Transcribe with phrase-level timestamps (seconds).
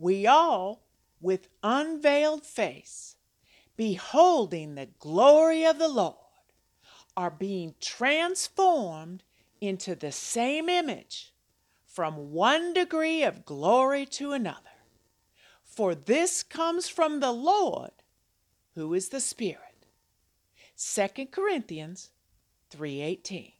[0.00, 0.82] we all,
[1.20, 3.16] with unveiled face,
[3.76, 6.16] beholding the glory of the Lord,
[7.16, 9.22] are being transformed
[9.60, 11.34] into the same image
[11.86, 14.56] from one degree of glory to another.
[15.64, 17.90] For this comes from the Lord,
[18.74, 19.86] who is the Spirit.
[20.76, 22.10] 2 Corinthians
[22.70, 23.52] 3:18.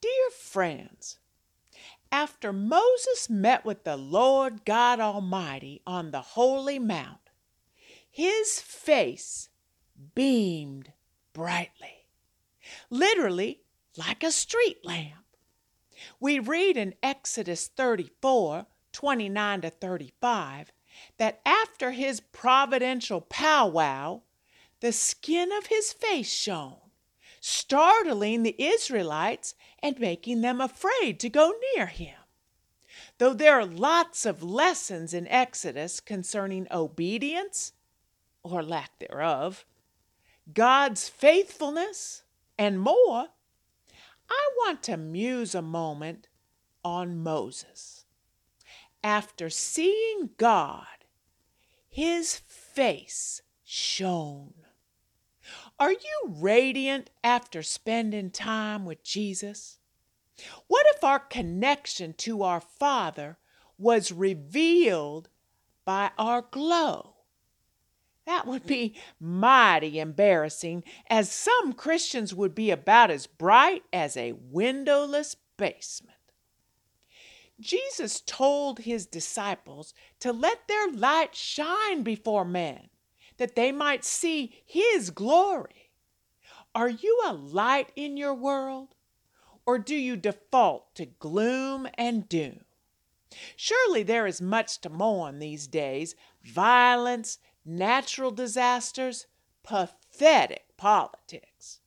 [0.00, 1.18] Dear friends,
[2.10, 7.30] after Moses met with the Lord God Almighty on the holy mount,
[8.10, 9.48] his face
[10.14, 10.92] beamed
[11.32, 12.08] brightly,
[12.90, 13.60] literally
[13.96, 15.24] like a street lamp.
[16.20, 20.72] We read in Exodus 34 29 to 35
[21.18, 24.22] that after his providential powwow,
[24.80, 26.87] the skin of his face shone,
[27.40, 32.16] startling the Israelites and making them afraid to go near him.
[33.18, 37.72] Though there are lots of lessons in Exodus concerning obedience,
[38.42, 39.64] or lack thereof,
[40.52, 42.22] God's faithfulness,
[42.58, 43.28] and more,
[44.30, 46.28] I want to muse a moment
[46.84, 48.04] on Moses.
[49.02, 50.86] After seeing God,
[51.88, 54.54] his face shone.
[55.80, 59.78] Are you radiant after spending time with Jesus?
[60.66, 63.38] What if our connection to our Father
[63.76, 65.28] was revealed
[65.84, 67.14] by our glow?
[68.26, 74.32] That would be mighty embarrassing, as some Christians would be about as bright as a
[74.32, 76.14] windowless basement.
[77.58, 82.90] Jesus told his disciples to let their light shine before men,
[83.38, 85.90] that they might see his glory.
[86.74, 88.94] Are you a light in your world,
[89.66, 92.60] or do you default to gloom and doom?
[93.56, 99.26] Surely there is much to mourn these days violence, natural disasters,
[99.62, 101.80] pathetic politics.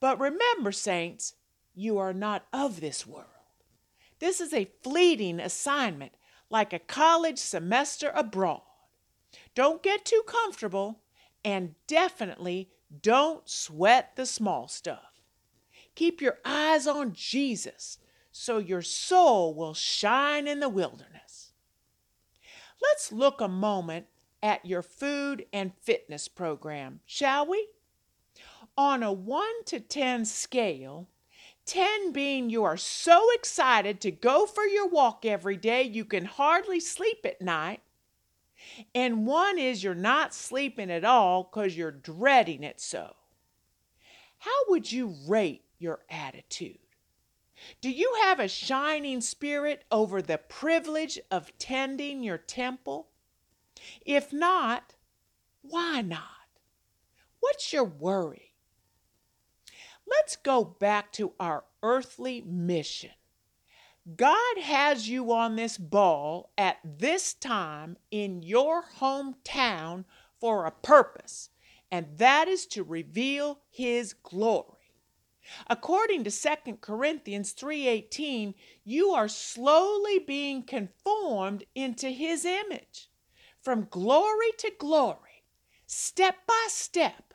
[0.00, 1.34] But remember, saints,
[1.74, 3.26] you are not of this world.
[4.18, 6.12] This is a fleeting assignment,
[6.50, 8.62] like a college semester abroad.
[9.54, 11.00] Don't get too comfortable,
[11.44, 12.70] and definitely
[13.02, 15.20] don't sweat the small stuff.
[15.94, 17.98] Keep your eyes on Jesus
[18.30, 21.52] so your soul will shine in the wilderness.
[22.80, 24.06] Let's look a moment
[24.42, 27.68] at your food and fitness program, shall we?
[28.76, 31.08] On a 1 to 10 scale,
[31.66, 36.24] 10 being you are so excited to go for your walk every day you can
[36.24, 37.80] hardly sleep at night,
[38.94, 43.14] and 1 is you're not sleeping at all because you're dreading it so.
[44.38, 46.78] How would you rate your attitude?
[47.80, 53.08] Do you have a shining spirit over the privilege of tending your temple?
[54.04, 54.94] If not,
[55.62, 56.22] why not?
[57.40, 58.54] What's your worry?
[60.06, 63.10] Let's go back to our earthly mission.
[64.16, 70.04] God has you on this ball at this time in your hometown
[70.40, 71.50] for a purpose,
[71.90, 74.94] and that is to reveal his glory.
[75.66, 78.54] According to 2 Corinthians 3:18,
[78.84, 83.10] you are slowly being conformed into his image
[83.60, 85.44] from glory to glory,
[85.86, 87.34] step by step,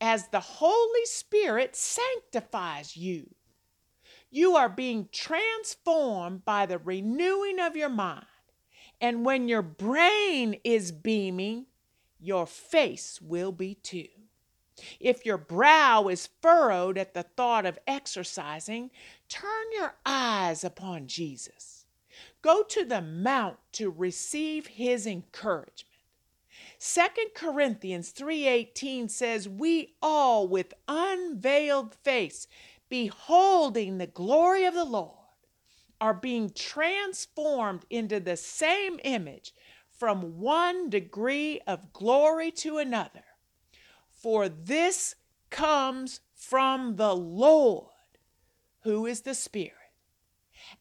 [0.00, 3.34] as the Holy Spirit sanctifies you.
[4.30, 8.26] You are being transformed by the renewing of your mind.
[9.00, 11.66] And when your brain is beaming,
[12.18, 14.08] your face will be too.
[14.98, 18.90] If your brow is furrowed at the thought of exercising,
[19.28, 21.84] turn your eyes upon Jesus.
[22.42, 25.86] Go to the mount to receive his encouragement.
[26.78, 32.46] 2 Corinthians 3:18 says, "We all with unveiled face,
[32.90, 35.16] beholding the glory of the Lord,
[36.00, 39.52] are being transformed into the same image
[39.90, 43.24] from one degree of glory to another.
[44.10, 45.14] For this
[45.50, 47.86] comes from the Lord,
[48.82, 49.74] who is the Spirit.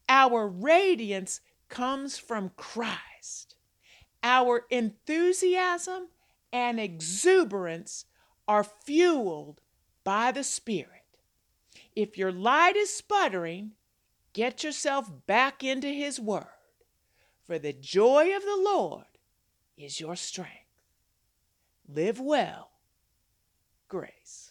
[0.08, 3.56] Our radiance comes from Christ.
[4.24, 6.08] Our enthusiasm
[6.52, 8.06] and exuberance
[8.48, 9.62] are fueled
[10.04, 10.99] by the Spirit.
[12.00, 13.74] If your light is sputtering,
[14.32, 16.46] get yourself back into His Word,
[17.44, 19.04] for the joy of the Lord
[19.76, 20.80] is your strength.
[21.90, 22.70] Live well.
[23.90, 24.49] Grace.